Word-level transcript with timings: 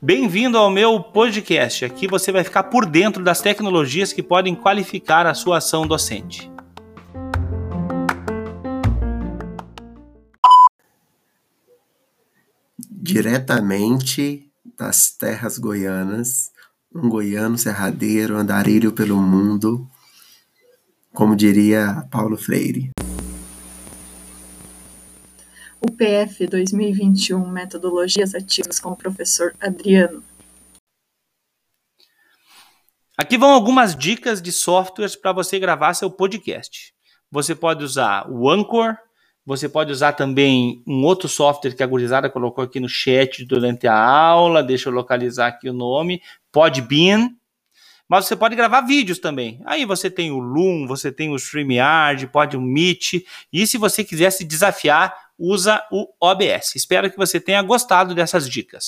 Bem-vindo 0.00 0.56
ao 0.56 0.70
meu 0.70 1.02
podcast. 1.02 1.84
Aqui 1.84 2.08
você 2.08 2.32
vai 2.32 2.42
ficar 2.42 2.62
por 2.64 2.86
dentro 2.86 3.22
das 3.22 3.42
tecnologias 3.42 4.14
que 4.14 4.22
podem 4.22 4.54
qualificar 4.54 5.26
a 5.26 5.34
sua 5.34 5.58
ação 5.58 5.86
docente. 5.86 6.50
Diretamente 12.78 14.50
das 14.78 15.10
terras 15.10 15.58
goianas, 15.58 16.50
um 16.94 17.06
goiano 17.06 17.58
serradeiro, 17.58 18.38
andarilho 18.38 18.92
pelo 18.92 19.18
mundo, 19.18 19.86
como 21.12 21.36
diria 21.36 22.06
Paulo 22.10 22.38
Freire. 22.38 22.90
O 25.82 25.90
PF 25.90 26.46
2021 26.46 27.48
Metodologias 27.48 28.34
Ativas 28.34 28.78
com 28.78 28.90
o 28.90 28.96
professor 28.96 29.54
Adriano. 29.58 30.22
Aqui 33.16 33.38
vão 33.38 33.50
algumas 33.50 33.96
dicas 33.96 34.42
de 34.42 34.52
softwares 34.52 35.16
para 35.16 35.32
você 35.32 35.58
gravar 35.58 35.94
seu 35.94 36.10
podcast. 36.10 36.92
Você 37.30 37.54
pode 37.54 37.82
usar 37.82 38.30
o 38.30 38.50
Anchor, 38.50 38.94
você 39.46 39.70
pode 39.70 39.90
usar 39.90 40.12
também 40.12 40.82
um 40.86 41.02
outro 41.02 41.30
software 41.30 41.74
que 41.74 41.82
a 41.82 41.86
gurizada 41.86 42.28
colocou 42.28 42.62
aqui 42.62 42.78
no 42.78 42.88
chat 42.88 43.42
durante 43.46 43.86
a 43.86 43.98
aula, 43.98 44.62
deixa 44.62 44.90
eu 44.90 44.92
localizar 44.92 45.46
aqui 45.46 45.70
o 45.70 45.72
nome, 45.72 46.20
Podbean. 46.52 47.30
Mas 48.06 48.26
você 48.26 48.34
pode 48.34 48.56
gravar 48.56 48.80
vídeos 48.80 49.20
também. 49.20 49.62
Aí 49.64 49.86
você 49.86 50.10
tem 50.10 50.32
o 50.32 50.40
Loom, 50.40 50.86
você 50.86 51.12
tem 51.12 51.30
o 51.30 51.36
StreamYard, 51.36 52.26
pode 52.26 52.56
o 52.56 52.60
Meet. 52.60 53.24
E 53.52 53.66
se 53.68 53.78
você 53.78 54.02
quiser 54.02 54.30
se 54.30 54.44
desafiar, 54.44 55.29
usa 55.40 55.82
o 55.90 56.06
OBS. 56.20 56.76
Espero 56.76 57.10
que 57.10 57.16
você 57.16 57.40
tenha 57.40 57.62
gostado 57.62 58.14
dessas 58.14 58.48
dicas. 58.48 58.84